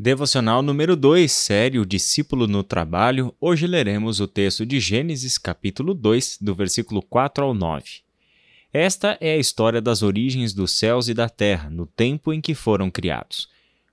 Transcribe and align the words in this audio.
Devocional 0.00 0.62
número 0.62 0.94
2, 0.94 1.32
série 1.32 1.76
O 1.80 1.84
Discípulo 1.84 2.46
no 2.46 2.62
Trabalho. 2.62 3.34
Hoje 3.40 3.66
leremos 3.66 4.20
o 4.20 4.28
texto 4.28 4.64
de 4.64 4.78
Gênesis, 4.78 5.36
capítulo 5.36 5.92
2, 5.92 6.38
do 6.40 6.54
versículo 6.54 7.02
4 7.02 7.44
ao 7.44 7.52
9. 7.52 7.84
Esta 8.72 9.18
é 9.20 9.32
a 9.32 9.36
história 9.36 9.80
das 9.80 10.04
origens 10.04 10.54
dos 10.54 10.78
céus 10.78 11.08
e 11.08 11.14
da 11.14 11.28
terra, 11.28 11.68
no 11.68 11.84
tempo 11.84 12.32
em 12.32 12.40
que 12.40 12.54
foram 12.54 12.92
criados. 12.92 13.48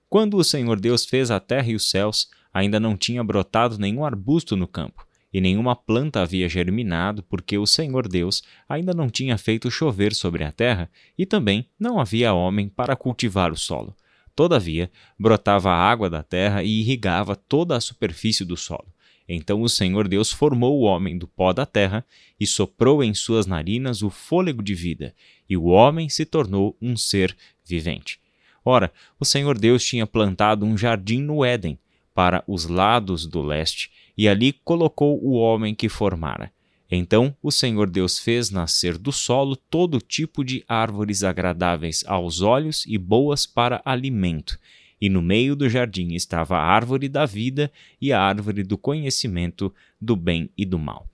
Quando 0.08 0.36
o 0.36 0.44
Senhor 0.44 0.78
Deus 0.78 1.04
fez 1.04 1.28
a 1.28 1.40
terra 1.40 1.72
e 1.72 1.74
os 1.74 1.90
céus, 1.90 2.30
ainda 2.54 2.78
não 2.78 2.96
tinha 2.96 3.24
brotado 3.24 3.76
nenhum 3.76 4.04
arbusto 4.04 4.56
no 4.56 4.68
campo, 4.68 5.04
e 5.32 5.40
nenhuma 5.40 5.74
planta 5.74 6.22
havia 6.22 6.48
germinado, 6.48 7.24
porque 7.24 7.58
o 7.58 7.66
Senhor 7.66 8.06
Deus 8.06 8.44
ainda 8.68 8.94
não 8.94 9.10
tinha 9.10 9.36
feito 9.36 9.72
chover 9.72 10.14
sobre 10.14 10.44
a 10.44 10.52
terra, 10.52 10.88
e 11.18 11.26
também 11.26 11.68
não 11.76 11.98
havia 11.98 12.32
homem 12.32 12.68
para 12.68 12.94
cultivar 12.94 13.50
o 13.50 13.56
solo. 13.56 13.92
Todavia, 14.36 14.90
brotava 15.18 15.70
a 15.70 15.78
água 15.78 16.10
da 16.10 16.22
terra 16.22 16.62
e 16.62 16.80
irrigava 16.80 17.34
toda 17.34 17.74
a 17.74 17.80
superfície 17.80 18.44
do 18.44 18.56
solo. 18.56 18.94
Então 19.26 19.62
o 19.62 19.68
Senhor 19.68 20.06
Deus 20.06 20.30
formou 20.30 20.78
o 20.78 20.82
homem 20.82 21.18
do 21.18 21.26
pó 21.26 21.54
da 21.54 21.64
terra 21.64 22.04
e 22.38 22.46
soprou 22.46 23.02
em 23.02 23.14
suas 23.14 23.46
narinas 23.46 24.02
o 24.02 24.10
fôlego 24.10 24.62
de 24.62 24.74
vida, 24.74 25.14
e 25.48 25.56
o 25.56 25.64
homem 25.64 26.08
se 26.10 26.26
tornou 26.26 26.76
um 26.80 26.96
ser 26.96 27.34
vivente. 27.64 28.20
Ora, 28.62 28.92
o 29.18 29.24
Senhor 29.24 29.58
Deus 29.58 29.82
tinha 29.82 30.06
plantado 30.06 30.66
um 30.66 30.76
jardim 30.76 31.22
no 31.22 31.42
Éden, 31.42 31.78
para 32.14 32.44
os 32.46 32.66
lados 32.66 33.26
do 33.26 33.42
leste, 33.42 33.90
e 34.16 34.28
ali 34.28 34.52
colocou 34.52 35.18
o 35.22 35.32
homem 35.32 35.74
que 35.74 35.88
formara. 35.88 36.52
Então 36.90 37.36
o 37.42 37.50
Senhor 37.50 37.90
Deus 37.90 38.18
fez 38.18 38.50
nascer 38.50 38.96
do 38.96 39.10
solo 39.10 39.56
todo 39.56 40.00
tipo 40.00 40.44
de 40.44 40.64
árvores 40.68 41.24
agradáveis 41.24 42.04
aos 42.06 42.40
olhos 42.40 42.84
e 42.86 42.96
boas 42.96 43.46
para 43.46 43.82
alimento. 43.84 44.58
E 45.00 45.08
no 45.08 45.20
meio 45.20 45.54
do 45.54 45.68
jardim 45.68 46.14
estava 46.14 46.56
a 46.56 46.64
árvore 46.64 47.08
da 47.08 47.26
vida 47.26 47.70
e 48.00 48.12
a 48.12 48.20
árvore 48.20 48.62
do 48.62 48.78
conhecimento 48.78 49.74
do 50.00 50.16
bem 50.16 50.48
e 50.56 50.64
do 50.64 50.78
mal. 50.78 51.06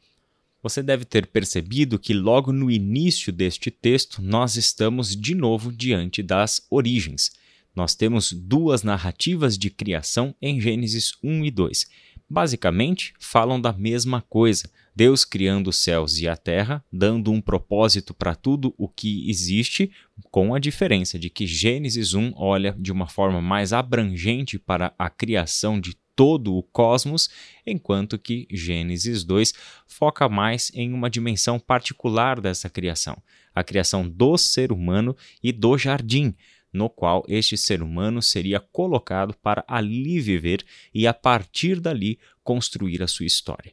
Você 0.62 0.80
deve 0.82 1.04
ter 1.04 1.26
percebido 1.26 1.98
que 1.98 2.14
logo 2.14 2.52
no 2.52 2.70
início 2.70 3.32
deste 3.32 3.70
texto 3.70 4.22
nós 4.22 4.56
estamos 4.56 5.16
de 5.16 5.34
novo 5.34 5.72
diante 5.72 6.22
das 6.22 6.64
origens. 6.70 7.32
Nós 7.74 7.94
temos 7.96 8.32
duas 8.32 8.84
narrativas 8.84 9.58
de 9.58 9.70
criação 9.70 10.34
em 10.40 10.60
Gênesis 10.60 11.14
1 11.22 11.44
e 11.46 11.50
2. 11.50 11.86
Basicamente, 12.32 13.12
falam 13.20 13.60
da 13.60 13.74
mesma 13.74 14.22
coisa. 14.22 14.70
Deus 14.96 15.22
criando 15.22 15.68
os 15.68 15.76
céus 15.76 16.18
e 16.18 16.26
a 16.26 16.34
terra, 16.34 16.82
dando 16.90 17.30
um 17.30 17.42
propósito 17.42 18.14
para 18.14 18.34
tudo 18.34 18.74
o 18.78 18.88
que 18.88 19.28
existe, 19.28 19.92
com 20.30 20.54
a 20.54 20.58
diferença 20.58 21.18
de 21.18 21.28
que 21.28 21.46
Gênesis 21.46 22.14
1 22.14 22.32
olha 22.34 22.74
de 22.78 22.90
uma 22.90 23.06
forma 23.06 23.42
mais 23.42 23.74
abrangente 23.74 24.58
para 24.58 24.94
a 24.98 25.10
criação 25.10 25.78
de 25.78 25.94
todo 26.16 26.54
o 26.54 26.62
cosmos, 26.62 27.28
enquanto 27.66 28.18
que 28.18 28.46
Gênesis 28.50 29.24
2 29.24 29.52
foca 29.86 30.26
mais 30.26 30.72
em 30.72 30.94
uma 30.94 31.10
dimensão 31.10 31.60
particular 31.60 32.40
dessa 32.40 32.70
criação, 32.70 33.22
a 33.54 33.62
criação 33.62 34.08
do 34.08 34.38
ser 34.38 34.72
humano 34.72 35.14
e 35.42 35.52
do 35.52 35.76
jardim, 35.76 36.34
no 36.72 36.88
qual 36.88 37.24
este 37.28 37.56
ser 37.56 37.82
humano 37.82 38.22
seria 38.22 38.58
colocado 38.58 39.34
para 39.36 39.64
ali 39.68 40.20
viver 40.20 40.64
e 40.94 41.06
a 41.06 41.12
partir 41.12 41.80
dali 41.80 42.18
construir 42.42 43.02
a 43.02 43.06
sua 43.06 43.26
história. 43.26 43.72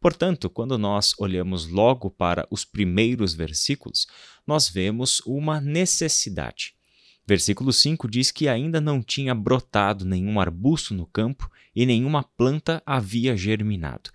Portanto, 0.00 0.48
quando 0.48 0.78
nós 0.78 1.14
olhamos 1.18 1.66
logo 1.66 2.10
para 2.10 2.46
os 2.50 2.64
primeiros 2.64 3.34
versículos, 3.34 4.06
nós 4.46 4.68
vemos 4.68 5.20
uma 5.26 5.60
necessidade. 5.60 6.74
Versículo 7.26 7.72
5 7.72 8.08
diz 8.08 8.30
que 8.30 8.48
ainda 8.48 8.80
não 8.80 9.02
tinha 9.02 9.34
brotado 9.34 10.04
nenhum 10.04 10.40
arbusto 10.40 10.94
no 10.94 11.06
campo 11.06 11.50
e 11.76 11.84
nenhuma 11.84 12.24
planta 12.24 12.82
havia 12.84 13.36
germinado, 13.36 14.10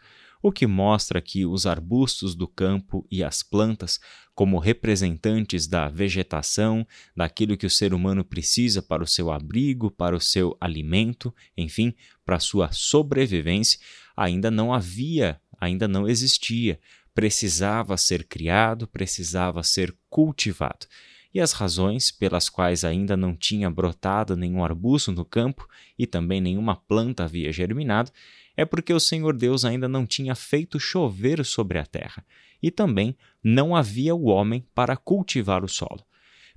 o 0.47 0.51
que 0.51 0.67
mostra 0.67 1.19
que 1.19 1.43
os 1.43 1.65
arbustos 1.65 2.35
do 2.35 2.47
campo 2.47 3.03
e 3.09 3.23
as 3.23 3.41
plantas, 3.41 3.99
como 4.35 4.59
representantes 4.59 5.65
da 5.65 5.89
vegetação, 5.89 6.85
daquilo 7.15 7.57
que 7.57 7.65
o 7.65 7.69
ser 7.69 7.95
humano 7.95 8.23
precisa 8.23 8.79
para 8.79 9.03
o 9.03 9.07
seu 9.07 9.31
abrigo, 9.31 9.89
para 9.89 10.15
o 10.15 10.21
seu 10.21 10.55
alimento, 10.61 11.33
enfim, 11.57 11.95
para 12.23 12.35
a 12.35 12.39
sua 12.39 12.71
sobrevivência, 12.71 13.79
ainda 14.15 14.51
não 14.51 14.71
havia 14.71 15.41
ainda 15.59 15.87
não 15.87 16.07
existia, 16.07 16.79
precisava 17.13 17.97
ser 17.97 18.25
criado, 18.25 18.87
precisava 18.87 19.63
ser 19.63 19.95
cultivado. 20.09 20.85
E 21.33 21.39
as 21.39 21.53
razões 21.53 22.11
pelas 22.11 22.49
quais 22.49 22.85
ainda 22.85 23.17
não 23.17 23.35
tinha 23.35 23.69
brotado 23.69 24.37
nenhum 24.37 24.63
arbusto 24.63 25.11
no 25.11 25.25
campo 25.25 25.67
e 25.97 26.05
também 26.05 26.39
nenhuma 26.39 26.75
planta 26.75 27.23
havia 27.23 27.51
germinado 27.51 28.11
é 28.55 28.65
porque 28.65 28.93
o 28.93 28.99
Senhor 28.99 29.35
Deus 29.35 29.65
ainda 29.65 29.87
não 29.87 30.05
tinha 30.05 30.35
feito 30.35 30.79
chover 30.79 31.43
sobre 31.45 31.77
a 31.77 31.85
terra, 31.85 32.25
e 32.61 32.71
também 32.71 33.15
não 33.43 33.75
havia 33.75 34.15
o 34.15 34.25
homem 34.25 34.65
para 34.73 34.97
cultivar 34.97 35.63
o 35.63 35.67
solo. 35.67 36.05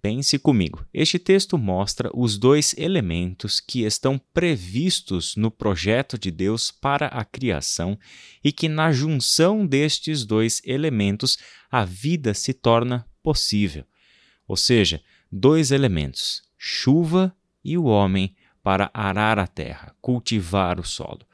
Pense 0.00 0.38
comigo. 0.38 0.86
Este 0.94 1.18
texto 1.18 1.58
mostra 1.58 2.08
os 2.14 2.38
dois 2.38 2.72
elementos 2.78 3.58
que 3.58 3.82
estão 3.82 4.20
previstos 4.32 5.34
no 5.34 5.50
projeto 5.50 6.16
de 6.16 6.30
Deus 6.30 6.70
para 6.70 7.06
a 7.08 7.24
criação 7.24 7.98
e 8.42 8.52
que, 8.52 8.68
na 8.68 8.92
junção 8.92 9.66
destes 9.66 10.24
dois 10.24 10.62
elementos, 10.64 11.36
a 11.68 11.84
vida 11.84 12.32
se 12.32 12.54
torna 12.54 13.04
possível. 13.22 13.84
Ou 14.46 14.56
seja, 14.56 15.02
dois 15.32 15.72
elementos, 15.72 16.42
chuva 16.56 17.34
e 17.64 17.76
o 17.76 17.84
homem, 17.84 18.36
para 18.62 18.90
arar 18.94 19.38
a 19.38 19.46
terra, 19.46 19.94
cultivar 20.00 20.78
o 20.78 20.84
solo. 20.84 21.26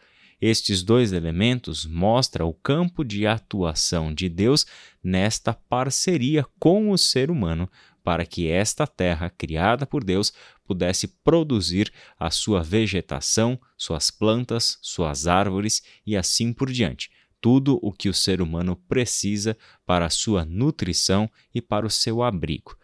Estes 0.47 0.83
dois 0.83 1.15
elementos 1.15 1.87
mostram 1.87 2.47
o 2.47 2.53
campo 2.53 3.03
de 3.03 3.27
atuação 3.27 4.13
de 4.13 4.29
Deus 4.29 4.67
nesta 5.03 5.55
parceria 5.55 6.45
com 6.59 6.91
o 6.91 6.99
ser 6.99 7.31
humano 7.31 7.67
para 8.03 8.27
que 8.27 8.47
esta 8.47 8.87
terra, 8.87 9.31
criada 9.31 9.87
por 9.87 10.05
Deus, 10.05 10.35
pudesse 10.67 11.09
produzir 11.09 11.91
a 12.21 12.31
sua 12.31 12.63
vegetação, 12.63 13.59
suas 13.75 14.11
plantas, 14.11 14.77
suas 14.83 15.27
árvores 15.27 15.83
e 16.07 16.15
assim 16.15 16.53
por 16.53 16.71
diante. 16.71 17.11
Tudo 17.41 17.79
o 17.81 17.91
que 17.91 18.11
o 18.11 18.15
ser 18.15 18.43
humano 18.43 18.77
precisa 18.77 19.57
para 19.87 20.05
a 20.05 20.11
sua 20.11 20.45
nutrição 20.45 21.27
e 21.55 21.63
para 21.63 21.87
o 21.87 21.91
seu 21.91 22.23
abrigo. 22.23 22.77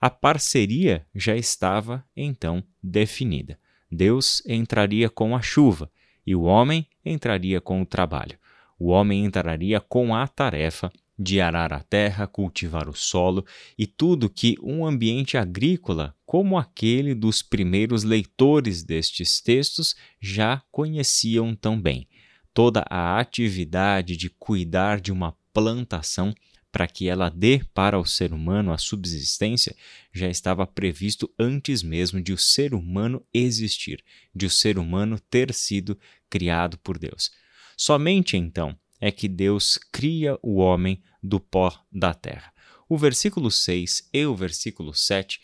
A 0.00 0.10
parceria 0.10 1.04
já 1.12 1.34
estava 1.34 2.04
então 2.16 2.62
definida. 2.80 3.58
Deus 3.90 4.44
entraria 4.46 5.10
com 5.10 5.34
a 5.34 5.42
chuva 5.42 5.90
e 6.30 6.34
o 6.36 6.42
homem 6.42 6.86
entraria 7.04 7.60
com 7.60 7.82
o 7.82 7.84
trabalho. 7.84 8.38
O 8.78 8.90
homem 8.90 9.24
entraria 9.24 9.80
com 9.80 10.14
a 10.14 10.28
tarefa 10.28 10.92
de 11.18 11.40
arar 11.40 11.72
a 11.72 11.80
terra, 11.80 12.24
cultivar 12.24 12.88
o 12.88 12.94
solo 12.94 13.44
e 13.76 13.84
tudo 13.84 14.30
que 14.30 14.56
um 14.62 14.86
ambiente 14.86 15.36
agrícola, 15.36 16.14
como 16.24 16.56
aquele 16.56 17.16
dos 17.16 17.42
primeiros 17.42 18.04
leitores 18.04 18.84
destes 18.84 19.40
textos, 19.40 19.96
já 20.20 20.62
conheciam 20.70 21.52
tão 21.52 21.80
bem. 21.80 22.06
Toda 22.54 22.84
a 22.88 23.18
atividade 23.18 24.16
de 24.16 24.30
cuidar 24.30 25.00
de 25.00 25.10
uma 25.10 25.36
plantação 25.52 26.32
para 26.72 26.86
que 26.86 27.08
ela 27.08 27.28
dê 27.28 27.62
para 27.74 27.98
o 27.98 28.04
ser 28.04 28.32
humano 28.32 28.72
a 28.72 28.78
subsistência 28.78 29.74
já 30.12 30.28
estava 30.28 30.66
previsto 30.66 31.32
antes 31.38 31.82
mesmo 31.82 32.20
de 32.20 32.32
o 32.32 32.38
ser 32.38 32.74
humano 32.74 33.24
existir, 33.34 34.04
de 34.34 34.46
o 34.46 34.50
ser 34.50 34.78
humano 34.78 35.18
ter 35.18 35.52
sido 35.52 35.98
criado 36.28 36.78
por 36.78 36.98
Deus. 36.98 37.30
Somente 37.76 38.36
então 38.36 38.76
é 39.00 39.10
que 39.10 39.28
Deus 39.28 39.78
cria 39.90 40.38
o 40.42 40.56
homem 40.56 41.02
do 41.22 41.40
pó 41.40 41.72
da 41.90 42.14
terra. 42.14 42.52
O 42.88 42.98
versículo 42.98 43.50
6 43.50 44.08
e 44.12 44.26
o 44.26 44.34
versículo 44.34 44.94
7 44.94 45.40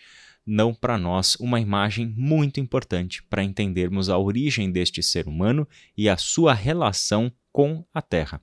dão 0.46 0.72
para 0.72 0.96
nós 0.96 1.34
uma 1.36 1.60
imagem 1.60 2.06
muito 2.16 2.60
importante 2.60 3.22
para 3.24 3.42
entendermos 3.42 4.08
a 4.08 4.16
origem 4.16 4.70
deste 4.70 5.02
ser 5.02 5.26
humano 5.26 5.66
e 5.96 6.08
a 6.08 6.16
sua 6.16 6.54
relação 6.54 7.32
com 7.50 7.84
a 7.92 8.00
terra. 8.00 8.40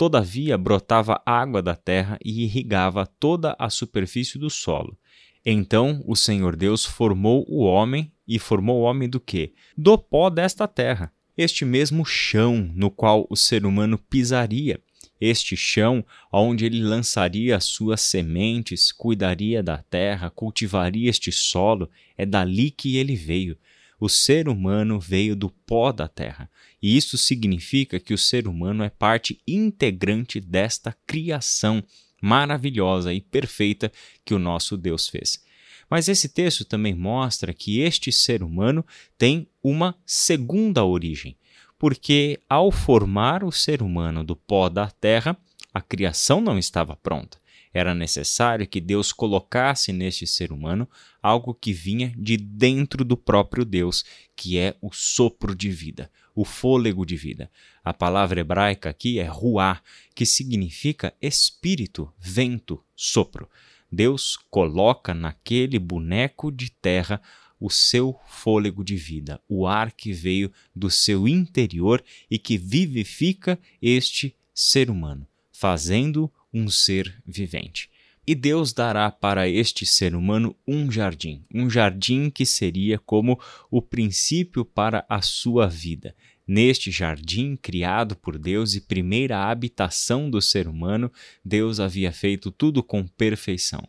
Todavia 0.00 0.56
brotava 0.56 1.20
água 1.26 1.60
da 1.60 1.76
terra 1.76 2.18
e 2.24 2.44
irrigava 2.44 3.04
toda 3.04 3.54
a 3.58 3.68
superfície 3.68 4.38
do 4.38 4.48
solo. 4.48 4.96
Então 5.44 6.02
o 6.06 6.16
Senhor 6.16 6.56
Deus 6.56 6.86
formou 6.86 7.44
o 7.46 7.64
homem 7.64 8.10
e 8.26 8.38
formou 8.38 8.80
o 8.80 8.84
homem 8.84 9.10
do 9.10 9.20
quê? 9.20 9.52
Do 9.76 9.98
pó 9.98 10.30
desta 10.30 10.66
terra 10.66 11.12
este 11.36 11.66
mesmo 11.66 12.02
chão 12.06 12.72
no 12.74 12.90
qual 12.90 13.26
o 13.28 13.36
ser 13.36 13.66
humano 13.66 13.98
pisaria, 13.98 14.80
este 15.20 15.54
chão 15.54 16.02
onde 16.32 16.64
ele 16.64 16.82
lançaria 16.82 17.54
as 17.54 17.64
suas 17.64 18.00
sementes, 18.00 18.90
cuidaria 18.90 19.62
da 19.62 19.82
terra, 19.82 20.30
cultivaria 20.30 21.10
este 21.10 21.30
solo, 21.30 21.90
é 22.16 22.24
dali 22.24 22.70
que 22.70 22.96
ele 22.96 23.14
veio. 23.14 23.54
O 24.00 24.08
ser 24.08 24.48
humano 24.48 24.98
veio 24.98 25.36
do 25.36 25.50
pó 25.50 25.92
da 25.92 26.08
terra, 26.08 26.50
e 26.82 26.96
isso 26.96 27.18
significa 27.18 28.00
que 28.00 28.14
o 28.14 28.18
ser 28.18 28.48
humano 28.48 28.82
é 28.82 28.90
parte 28.90 29.40
integrante 29.46 30.40
desta 30.40 30.96
criação 31.06 31.82
maravilhosa 32.20 33.12
e 33.12 33.20
perfeita 33.20 33.92
que 34.24 34.34
o 34.34 34.38
nosso 34.38 34.76
Deus 34.76 35.08
fez. 35.08 35.42
Mas 35.88 36.08
esse 36.08 36.28
texto 36.28 36.64
também 36.64 36.94
mostra 36.94 37.52
que 37.52 37.80
este 37.80 38.12
ser 38.12 38.42
humano 38.42 38.84
tem 39.18 39.48
uma 39.62 39.96
segunda 40.06 40.84
origem, 40.84 41.36
porque 41.78 42.38
ao 42.48 42.70
formar 42.70 43.42
o 43.42 43.50
ser 43.50 43.82
humano 43.82 44.22
do 44.22 44.36
pó 44.36 44.68
da 44.68 44.88
terra, 44.88 45.36
a 45.74 45.80
criação 45.80 46.40
não 46.40 46.58
estava 46.58 46.96
pronta. 46.96 47.38
Era 47.72 47.94
necessário 47.94 48.66
que 48.66 48.80
Deus 48.80 49.12
colocasse 49.12 49.92
neste 49.92 50.26
ser 50.26 50.52
humano 50.52 50.88
algo 51.22 51.54
que 51.54 51.72
vinha 51.72 52.12
de 52.16 52.36
dentro 52.36 53.04
do 53.04 53.16
próprio 53.16 53.64
Deus, 53.64 54.04
que 54.34 54.58
é 54.58 54.76
o 54.80 54.92
sopro 54.92 55.54
de 55.54 55.70
vida, 55.70 56.10
o 56.34 56.44
fôlego 56.44 57.06
de 57.06 57.16
vida. 57.16 57.50
A 57.84 57.94
palavra 57.94 58.40
hebraica 58.40 58.90
aqui 58.90 59.20
é 59.20 59.24
ruá, 59.24 59.80
que 60.14 60.26
significa 60.26 61.14
espírito, 61.22 62.12
vento, 62.18 62.82
sopro. 62.96 63.48
Deus 63.90 64.36
coloca 64.50 65.14
naquele 65.14 65.78
boneco 65.78 66.50
de 66.50 66.70
terra 66.70 67.20
o 67.60 67.68
seu 67.70 68.18
fôlego 68.26 68.82
de 68.82 68.96
vida, 68.96 69.40
o 69.48 69.66
ar 69.66 69.92
que 69.92 70.12
veio 70.12 70.50
do 70.74 70.90
seu 70.90 71.28
interior 71.28 72.02
e 72.30 72.38
que 72.38 72.56
vivifica 72.56 73.58
este 73.82 74.34
ser 74.54 74.90
humano, 74.90 75.26
fazendo 75.52 76.32
um 76.52 76.68
ser 76.68 77.22
vivente. 77.26 77.90
E 78.26 78.34
Deus 78.34 78.72
dará 78.72 79.10
para 79.10 79.48
este 79.48 79.84
ser 79.84 80.14
humano 80.14 80.54
um 80.66 80.90
jardim, 80.90 81.44
um 81.52 81.68
jardim 81.68 82.30
que 82.30 82.46
seria 82.46 82.98
como 82.98 83.40
o 83.70 83.80
princípio 83.82 84.64
para 84.64 85.04
a 85.08 85.20
sua 85.20 85.66
vida. 85.66 86.14
Neste 86.46 86.90
jardim 86.90 87.56
criado 87.56 88.16
por 88.16 88.38
Deus 88.38 88.74
e 88.74 88.80
primeira 88.80 89.48
habitação 89.48 90.30
do 90.30 90.40
ser 90.42 90.68
humano, 90.68 91.10
Deus 91.44 91.80
havia 91.80 92.12
feito 92.12 92.50
tudo 92.50 92.82
com 92.82 93.06
perfeição. 93.06 93.82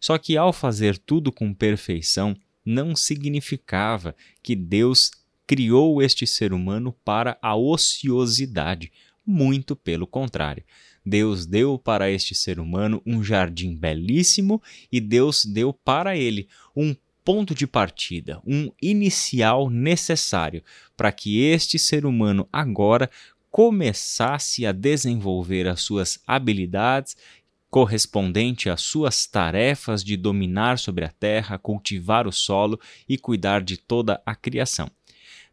Só 0.00 0.18
que 0.18 0.36
ao 0.36 0.52
fazer 0.52 0.98
tudo 0.98 1.30
com 1.30 1.54
perfeição, 1.54 2.36
não 2.64 2.94
significava 2.94 4.14
que 4.42 4.54
Deus 4.54 5.10
criou 5.46 6.00
este 6.02 6.26
ser 6.26 6.52
humano 6.52 6.92
para 7.04 7.38
a 7.42 7.56
ociosidade, 7.56 8.92
muito 9.26 9.74
pelo 9.74 10.06
contrário. 10.06 10.64
Deus 11.04 11.46
deu 11.46 11.78
para 11.78 12.10
este 12.10 12.34
ser 12.34 12.60
humano 12.60 13.02
um 13.06 13.22
jardim 13.22 13.74
belíssimo 13.74 14.62
e 14.92 15.00
Deus 15.00 15.44
deu 15.44 15.72
para 15.72 16.16
ele 16.16 16.48
um 16.76 16.94
ponto 17.24 17.54
de 17.54 17.66
partida, 17.66 18.40
um 18.46 18.70
inicial 18.80 19.70
necessário 19.70 20.62
para 20.96 21.12
que 21.12 21.40
este 21.40 21.78
ser 21.78 22.04
humano 22.04 22.48
agora 22.52 23.10
começasse 23.50 24.64
a 24.64 24.72
desenvolver 24.72 25.66
as 25.66 25.80
suas 25.80 26.20
habilidades 26.26 27.16
correspondente 27.68 28.68
às 28.68 28.80
suas 28.80 29.26
tarefas 29.26 30.02
de 30.02 30.16
dominar 30.16 30.78
sobre 30.78 31.04
a 31.04 31.08
terra, 31.08 31.56
cultivar 31.56 32.26
o 32.26 32.32
solo 32.32 32.80
e 33.08 33.16
cuidar 33.16 33.62
de 33.62 33.76
toda 33.76 34.20
a 34.26 34.34
criação. 34.34 34.90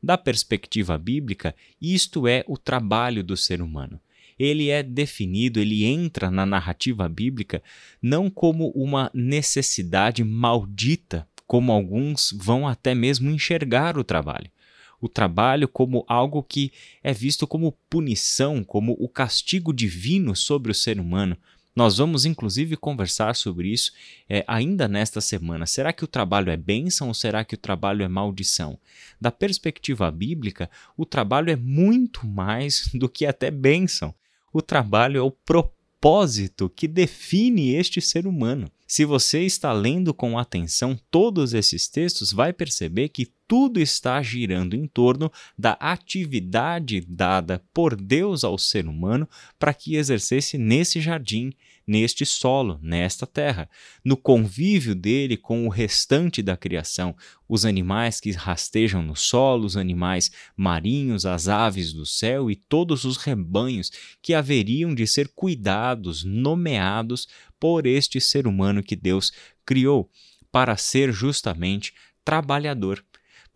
Da 0.01 0.17
perspectiva 0.17 0.97
bíblica, 0.97 1.55
isto 1.81 2.27
é 2.27 2.44
o 2.47 2.57
trabalho 2.57 3.23
do 3.23 3.38
ser 3.38 3.61
humano 3.61 3.99
ele 4.39 4.69
é 4.69 4.84
definido, 4.84 5.60
ele 5.60 5.84
entra 5.84 6.30
na 6.30 6.45
narrativa 6.45 7.07
bíblica 7.10 7.62
não 8.01 8.30
como 8.30 8.69
uma 8.69 9.10
necessidade 9.13 10.24
maldita, 10.24 11.28
como 11.45 11.72
alguns 11.72 12.36
vão 12.38 12.68
até 12.68 12.94
mesmo 12.94 13.30
enxergar 13.30 13.98
o 13.98 14.04
trabalho. 14.04 14.51
O 15.00 15.07
trabalho 15.07 15.68
como 15.68 16.04
algo 16.07 16.44
que 16.44 16.72
é 17.04 17.13
visto 17.13 17.48
como 17.48 17.72
punição, 17.89 18.63
como 18.63 18.95
o 19.00 19.07
castigo 19.07 19.72
divino 19.72 20.36
sobre 20.36 20.72
o 20.72 20.75
ser 20.75 21.00
humano. 21.00 21.38
Nós 21.75 21.98
vamos 21.98 22.25
inclusive 22.25 22.75
conversar 22.75 23.36
sobre 23.36 23.72
isso 23.72 23.92
é, 24.28 24.44
ainda 24.48 24.88
nesta 24.88 25.22
semana. 25.22 25.68
Será 25.68 25.94
que 25.94 26.04
o 26.04 26.07
trabalho 26.07 26.50
é 26.50 26.57
bênção 26.57 27.10
ou 27.10 27.13
será 27.13 27.45
que 27.45 27.54
o 27.54 27.57
trabalho 27.57 28.04
é 28.04 28.07
maldição? 28.07 28.80
Da 29.22 29.31
perspectiva 29.31 30.10
bíblica, 30.10 30.72
o 30.98 31.06
trabalho 31.06 31.51
é 31.51 31.56
muito 31.56 32.25
mais 32.25 32.90
do 32.95 33.07
que 33.07 33.28
até 33.28 33.51
bênção 33.51 34.13
o 34.51 34.61
trabalho 34.61 35.19
é 35.19 35.21
o 35.21 35.31
propósito 35.31 36.69
que 36.69 36.88
define 36.88 37.73
este 37.73 38.01
ser 38.01 38.25
humano. 38.27 38.71
Se 38.88 39.03
você 39.03 39.41
está 39.41 39.73
lendo 39.73 40.13
com 40.13 40.39
atenção 40.39 40.97
todos 41.11 41.53
esses 41.53 41.89
textos, 41.89 42.31
vai 42.31 42.53
perceber 42.53 43.09
que 43.09 43.27
tudo 43.45 43.81
está 43.81 44.21
girando 44.21 44.75
em 44.75 44.88
torno 44.88 45.29
da 45.57 45.73
atividade 45.73 47.01
dada 47.01 47.61
por 47.73 47.95
Deus 47.95 48.45
ao 48.45 48.57
ser 48.57 48.88
humano 48.88 49.27
para 49.59 49.73
que 49.73 49.95
exercesse 49.95 50.57
nesse 50.57 51.01
jardim, 51.01 51.51
neste 51.88 52.25
solo, 52.25 52.78
nesta 52.81 53.25
terra, 53.25 53.69
no 54.04 54.18
convívio 54.18 54.94
dele 54.94 55.38
com 55.38 55.66
o 55.66 55.69
restante 55.69 56.44
da 56.44 56.57
criação, 56.57 57.16
os 57.48 57.66
animais 57.66 58.19
que 58.19 58.31
rastejam 58.31 59.01
no 59.01 59.16
solo, 59.16 59.66
os 59.66 59.78
animais 59.78 60.30
marinhos, 60.56 61.25
as 61.25 61.48
aves 61.48 61.94
do 61.94 62.06
céu 62.06 62.51
e 62.51 62.56
todos 62.56 63.06
os 63.06 63.16
rebanhos 63.16 63.92
que 64.22 64.34
haveriam 64.34 64.94
de 64.94 65.07
ser 65.07 65.30
cuidados, 65.30 66.25
nomeados 66.25 67.28
por 67.57 67.88
este 67.88 68.19
ser 68.19 68.45
humano 68.45 68.83
que 68.83 68.95
Deus 68.95 69.31
criou 69.66 70.12
para 70.51 70.75
ser 70.75 71.13
justamente 71.13 71.94
trabalhador 72.25 73.04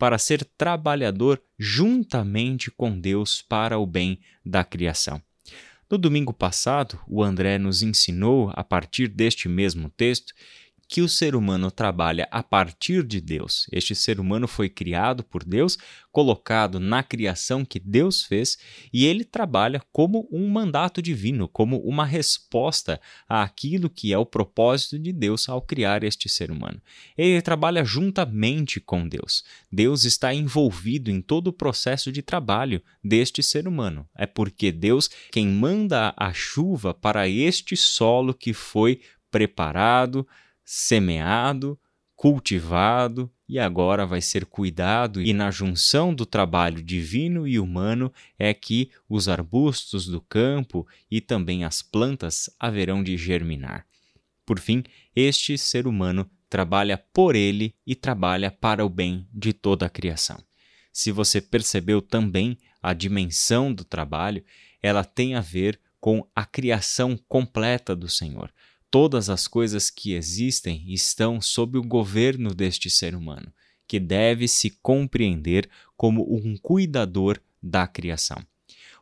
para 0.02 0.18
ser 0.18 0.44
trabalhador 0.58 1.40
juntamente 1.56 2.72
com 2.72 2.98
Deus 2.98 3.40
para 3.40 3.78
o 3.78 3.86
bem 3.86 4.18
da 4.44 4.64
criação. 4.64 5.22
No 5.92 5.98
domingo 5.98 6.32
passado, 6.32 6.98
o 7.06 7.22
André 7.22 7.58
nos 7.58 7.82
ensinou, 7.82 8.50
a 8.54 8.64
partir 8.64 9.08
deste 9.08 9.46
mesmo 9.46 9.90
texto, 9.90 10.32
que 10.92 11.00
o 11.00 11.08
ser 11.08 11.34
humano 11.34 11.70
trabalha 11.70 12.28
a 12.30 12.42
partir 12.42 13.02
de 13.02 13.18
Deus. 13.18 13.66
Este 13.72 13.94
ser 13.94 14.20
humano 14.20 14.46
foi 14.46 14.68
criado 14.68 15.24
por 15.24 15.42
Deus, 15.42 15.78
colocado 16.10 16.78
na 16.78 17.02
criação 17.02 17.64
que 17.64 17.80
Deus 17.80 18.24
fez, 18.24 18.58
e 18.92 19.06
ele 19.06 19.24
trabalha 19.24 19.82
como 19.90 20.28
um 20.30 20.46
mandato 20.50 21.00
divino, 21.00 21.48
como 21.48 21.78
uma 21.78 22.04
resposta 22.04 23.00
àquilo 23.26 23.88
que 23.88 24.12
é 24.12 24.18
o 24.18 24.26
propósito 24.26 24.98
de 24.98 25.14
Deus 25.14 25.48
ao 25.48 25.62
criar 25.62 26.04
este 26.04 26.28
ser 26.28 26.50
humano. 26.50 26.78
Ele 27.16 27.40
trabalha 27.40 27.82
juntamente 27.82 28.78
com 28.78 29.08
Deus. 29.08 29.44
Deus 29.72 30.04
está 30.04 30.34
envolvido 30.34 31.10
em 31.10 31.22
todo 31.22 31.46
o 31.46 31.54
processo 31.54 32.12
de 32.12 32.20
trabalho 32.20 32.82
deste 33.02 33.42
ser 33.42 33.66
humano. 33.66 34.06
É 34.14 34.26
porque 34.26 34.70
Deus 34.70 35.08
quem 35.30 35.46
manda 35.46 36.12
a 36.18 36.34
chuva 36.34 36.92
para 36.92 37.26
este 37.26 37.78
solo 37.78 38.34
que 38.34 38.52
foi 38.52 39.00
preparado, 39.30 40.28
semeado, 40.64 41.78
cultivado 42.22 43.28
e 43.48 43.58
agora 43.58 44.06
vai 44.06 44.20
ser 44.20 44.46
cuidado, 44.46 45.20
e 45.20 45.32
na 45.32 45.50
junção 45.50 46.14
do 46.14 46.24
trabalho 46.24 46.82
divino 46.82 47.46
e 47.46 47.58
humano 47.58 48.12
é 48.38 48.54
que 48.54 48.90
os 49.08 49.28
arbustos 49.28 50.06
do 50.06 50.20
campo 50.20 50.86
e 51.10 51.20
também 51.20 51.64
as 51.64 51.82
plantas 51.82 52.48
haverão 52.58 53.02
de 53.02 53.16
germinar. 53.16 53.84
Por 54.46 54.58
fim, 54.58 54.84
este 55.14 55.58
ser 55.58 55.86
humano 55.86 56.30
trabalha 56.48 56.96
por 56.96 57.34
ele 57.34 57.74
e 57.86 57.94
trabalha 57.94 58.50
para 58.50 58.84
o 58.84 58.88
bem 58.88 59.26
de 59.32 59.52
toda 59.52 59.86
a 59.86 59.90
criação. 59.90 60.42
Se 60.92 61.10
você 61.10 61.40
percebeu 61.40 62.00
também 62.00 62.56
a 62.82 62.92
dimensão 62.92 63.72
do 63.72 63.84
trabalho, 63.84 64.44
ela 64.82 65.04
tem 65.04 65.34
a 65.34 65.40
ver 65.40 65.80
com 66.00 66.26
a 66.34 66.44
criação 66.44 67.18
completa 67.28 67.96
do 67.96 68.08
Senhor 68.08 68.52
todas 68.92 69.30
as 69.30 69.48
coisas 69.48 69.88
que 69.88 70.12
existem 70.12 70.84
estão 70.92 71.40
sob 71.40 71.78
o 71.78 71.82
governo 71.82 72.54
deste 72.54 72.90
ser 72.90 73.14
humano, 73.14 73.50
que 73.88 73.98
deve 73.98 74.46
se 74.46 74.68
compreender 74.82 75.66
como 75.96 76.22
um 76.30 76.58
cuidador 76.58 77.40
da 77.62 77.86
criação. 77.86 78.36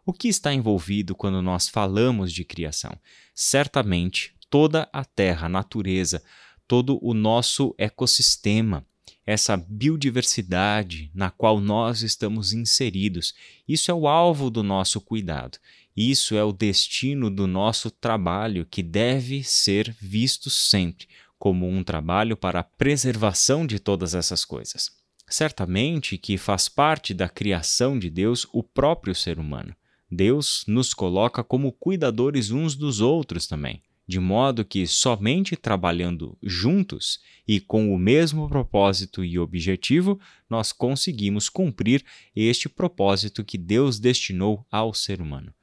O 0.07 0.13
que 0.13 0.29
está 0.29 0.55
envolvido 0.55 1.17
quando 1.17 1.43
nós 1.43 1.69
falamos 1.69 2.33
de 2.33 2.45
criação? 2.45 2.93
Certamente 3.35 4.37
toda 4.49 4.89
a 4.93 5.05
terra, 5.05 5.47
a 5.47 5.51
natureza, 5.51 6.23
todo 6.69 6.97
o 7.03 7.13
nosso 7.13 7.75
ecossistema, 7.77 8.87
essa 9.27 9.57
biodiversidade 9.57 11.11
na 11.15 11.31
qual 11.31 11.61
nós 11.61 12.03
estamos 12.03 12.53
inseridos. 12.53 13.35
Isso 13.69 13.91
é 13.91 13.95
o 13.95 14.09
alvo 14.09 14.51
do 14.51 14.63
nosso 14.63 15.01
cuidado. 15.01 15.59
Isso 15.97 16.35
é 16.35 16.45
o 16.45 16.53
destino 16.53 17.31
do 17.31 17.47
nosso 17.47 17.91
trabalho 17.91 18.67
que 18.67 18.83
deve 18.83 19.45
ser 19.45 19.95
visto 20.01 20.49
sempre 20.49 21.07
como 21.39 21.69
um 21.69 21.83
trabalho 21.83 22.37
para 22.37 22.61
a 22.61 22.65
preservação 22.65 23.67
de 23.67 23.79
todas 23.79 24.15
essas 24.15 24.45
coisas. 24.45 24.91
Certamente 25.29 26.19
que 26.19 26.37
faz 26.37 26.69
parte 26.69 27.15
da 27.15 27.29
criação 27.29 27.99
de 27.99 28.11
Deus 28.11 28.47
o 28.53 28.63
próprio 28.63 29.15
ser 29.15 29.39
humano. 29.39 29.75
Deus 30.11 30.65
nos 30.67 30.93
coloca 30.93 31.45
como 31.45 31.73
cuidadores 31.73 32.51
uns 32.51 32.75
dos 32.75 33.01
outros 33.01 33.47
também 33.47 33.83
de 34.11 34.19
modo 34.19 34.65
que 34.65 34.89
somente 34.89 35.55
trabalhando 35.55 36.37
juntos 36.43 37.21
e 37.47 37.61
com 37.61 37.95
o 37.95 37.99
mesmo 37.99 38.49
propósito 38.49 39.25
e 39.25 39.39
objetivo 39.39 40.19
nós 40.49 40.73
conseguimos 40.73 41.49
cumprir 41.49 42.05
este 42.35 42.69
propósito 42.69 43.45
que 43.45 43.57
Deus 43.57 44.01
destinou 44.01 44.67
ao 44.69 44.93
ser 44.93 45.23
humano. 45.23 45.55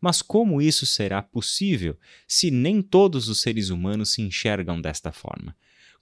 Mas 0.00 0.22
como 0.22 0.62
isso 0.62 0.86
será 0.86 1.20
possível 1.20 1.98
se 2.28 2.48
nem 2.48 2.80
todos 2.80 3.28
os 3.28 3.40
seres 3.40 3.70
humanos 3.70 4.12
se 4.12 4.22
enxergam 4.22 4.80
desta 4.80 5.10
forma? 5.10 5.56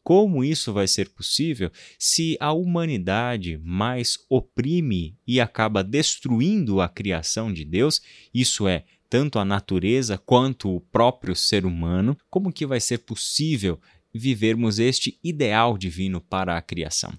como 0.05 0.45
isso 0.45 0.71
vai 0.71 0.87
ser 0.87 1.09
possível 1.09 1.73
se 1.99 2.37
a 2.39 2.53
humanidade 2.53 3.59
mais 3.65 4.19
oprime 4.29 5.17
e 5.27 5.41
acaba 5.41 5.83
destruindo 5.83 6.83
a 6.83 6.89
criação 6.91 7.51
de 7.51 7.65
Deus, 7.65 8.03
isso 8.33 8.69
é, 8.69 8.85
tanto 9.09 9.39
a 9.39 9.45
natureza 9.45 10.19
quanto 10.19 10.75
o 10.75 10.81
próprio 10.81 11.37
ser 11.37 11.65
humano, 11.65 12.17
como 12.31 12.53
que 12.53 12.67
vai 12.67 12.81
ser 12.81 12.99
possível 12.99 13.81
vivermos 14.13 14.79
este 14.79 15.19
ideal 15.23 15.77
divino 15.77 16.21
para 16.21 16.57
a 16.57 16.63
criação? 16.63 17.13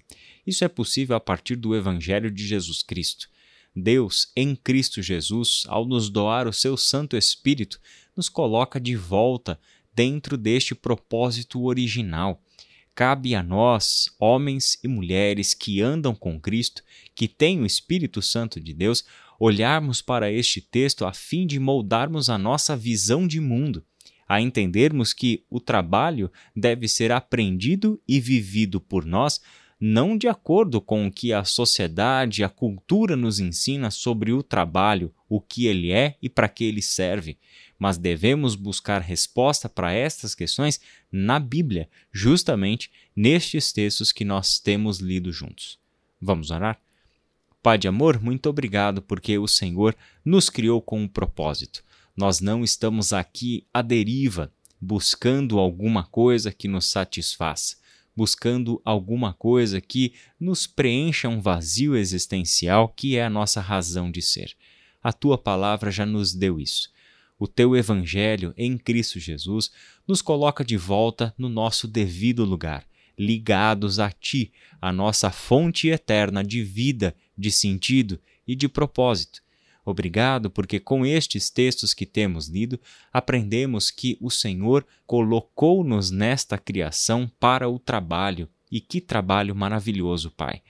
Isso 0.46 0.64
é 0.64 0.68
possível 0.68 1.16
a 1.16 1.20
partir 1.20 1.56
do 1.56 1.74
Evangelho 1.74 2.30
de 2.30 2.46
Jesus 2.46 2.82
Cristo. 2.82 3.28
Deus, 3.74 4.32
em 4.34 4.56
Cristo 4.56 5.02
Jesus, 5.02 5.64
ao 5.66 5.84
nos 5.84 6.08
doar 6.08 6.48
o 6.48 6.52
seu 6.52 6.76
Santo 6.76 7.16
Espírito, 7.16 7.78
nos 8.16 8.28
coloca 8.28 8.80
de 8.80 8.96
volta 8.96 9.60
dentro 9.94 10.38
deste 10.38 10.74
propósito 10.74 11.62
original. 11.64 12.42
Cabe 12.94 13.34
a 13.34 13.42
nós, 13.42 14.06
homens 14.18 14.78
e 14.82 14.88
mulheres 14.88 15.52
que 15.52 15.82
andam 15.82 16.14
com 16.14 16.40
Cristo, 16.40 16.82
que 17.14 17.28
têm 17.28 17.60
o 17.60 17.66
Espírito 17.66 18.22
Santo 18.22 18.58
de 18.58 18.72
Deus, 18.72 19.04
olharmos 19.38 20.00
para 20.02 20.30
este 20.30 20.60
texto 20.60 21.04
a 21.04 21.12
fim 21.12 21.46
de 21.46 21.58
moldarmos 21.58 22.28
a 22.28 22.38
nossa 22.38 22.76
visão 22.76 23.26
de 23.26 23.40
mundo, 23.40 23.84
a 24.28 24.40
entendermos 24.40 25.12
que 25.12 25.44
o 25.48 25.60
trabalho 25.60 26.30
deve 26.54 26.88
ser 26.88 27.12
aprendido 27.12 28.00
e 28.08 28.18
vivido 28.20 28.80
por 28.80 29.04
nós 29.04 29.40
não 29.78 30.16
de 30.16 30.26
acordo 30.26 30.80
com 30.80 31.06
o 31.06 31.12
que 31.12 31.32
a 31.32 31.44
sociedade, 31.44 32.42
a 32.42 32.48
cultura 32.48 33.14
nos 33.14 33.38
ensina 33.38 33.90
sobre 33.90 34.32
o 34.32 34.42
trabalho, 34.42 35.14
o 35.28 35.40
que 35.40 35.66
ele 35.66 35.92
é 35.92 36.16
e 36.22 36.28
para 36.28 36.48
que 36.48 36.64
ele 36.64 36.80
serve, 36.80 37.38
mas 37.78 37.98
devemos 37.98 38.54
buscar 38.54 39.02
resposta 39.02 39.68
para 39.68 39.92
estas 39.92 40.34
questões 40.34 40.80
na 41.12 41.38
Bíblia, 41.38 41.90
justamente 42.10 42.90
nestes 43.14 43.70
textos 43.70 44.12
que 44.12 44.24
nós 44.24 44.58
temos 44.58 44.98
lido 44.98 45.30
juntos. 45.30 45.78
Vamos 46.20 46.50
orar? 46.50 46.80
Pai 47.66 47.76
de 47.76 47.88
amor, 47.88 48.22
muito 48.22 48.48
obrigado 48.48 49.02
porque 49.02 49.36
o 49.38 49.48
Senhor 49.48 49.96
nos 50.24 50.48
criou 50.48 50.80
com 50.80 51.00
um 51.00 51.08
propósito. 51.08 51.82
Nós 52.16 52.38
não 52.38 52.62
estamos 52.62 53.12
aqui 53.12 53.66
à 53.74 53.82
deriva, 53.82 54.52
buscando 54.80 55.58
alguma 55.58 56.04
coisa 56.04 56.52
que 56.52 56.68
nos 56.68 56.86
satisfaça 56.86 57.74
buscando 58.14 58.80
alguma 58.84 59.34
coisa 59.34 59.80
que 59.80 60.14
nos 60.38 60.64
preencha 60.64 61.28
um 61.28 61.40
vazio 61.40 61.96
existencial 61.96 62.88
que 62.88 63.16
é 63.16 63.24
a 63.24 63.28
nossa 63.28 63.60
razão 63.60 64.12
de 64.12 64.22
ser. 64.22 64.54
A 65.02 65.12
tua 65.12 65.36
palavra 65.36 65.90
já 65.90 66.06
nos 66.06 66.32
deu 66.32 66.60
isso. 66.60 66.88
O 67.36 67.48
teu 67.48 67.74
evangelho 67.76 68.54
em 68.56 68.78
Cristo 68.78 69.18
Jesus 69.18 69.72
nos 70.06 70.22
coloca 70.22 70.64
de 70.64 70.76
volta 70.76 71.34
no 71.36 71.48
nosso 71.48 71.88
devido 71.88 72.44
lugar, 72.44 72.86
ligados 73.18 73.98
a 73.98 74.10
ti, 74.10 74.52
a 74.80 74.92
nossa 74.92 75.30
fonte 75.30 75.88
eterna 75.88 76.44
de 76.44 76.62
vida, 76.62 77.14
de 77.36 77.50
sentido 77.50 78.20
e 78.46 78.54
de 78.54 78.68
propósito. 78.68 79.42
Obrigado, 79.84 80.50
porque 80.50 80.80
com 80.80 81.06
estes 81.06 81.48
textos 81.48 81.94
que 81.94 82.04
temos 82.04 82.48
lido, 82.48 82.80
aprendemos 83.12 83.90
que 83.92 84.18
o 84.20 84.30
Senhor 84.30 84.84
colocou-nos 85.06 86.10
nesta 86.10 86.58
criação 86.58 87.30
para 87.38 87.68
o 87.68 87.78
trabalho. 87.78 88.48
E 88.68 88.80
que 88.80 89.00
trabalho 89.00 89.54
maravilhoso, 89.54 90.32
Pai! 90.32 90.60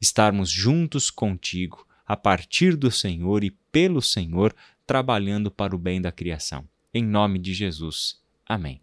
Estarmos 0.00 0.48
juntos 0.48 1.10
contigo, 1.10 1.84
a 2.06 2.16
partir 2.16 2.76
do 2.76 2.92
Senhor 2.92 3.42
e 3.42 3.50
pelo 3.50 4.00
Senhor, 4.00 4.54
trabalhando 4.86 5.50
para 5.50 5.74
o 5.74 5.78
bem 5.78 6.00
da 6.00 6.12
criação. 6.12 6.66
Em 6.94 7.04
nome 7.04 7.40
de 7.40 7.52
Jesus. 7.52 8.20
Amém. 8.46 8.80